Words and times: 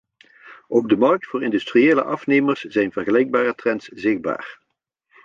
Op 0.67 0.89
de 0.89 0.97
markt 0.97 1.25
voor 1.27 1.43
industriële 1.43 2.03
afnemers 2.03 2.59
zijn 2.61 2.91
vergelijkbare 2.91 3.55
trends 3.55 3.85
zichtbaar. 3.87 4.59